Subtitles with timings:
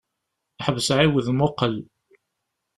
[0.65, 1.75] Ḥbes ɛiwed muqel.